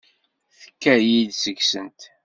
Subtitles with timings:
[0.61, 1.99] Tekka-yi-d seg-sent.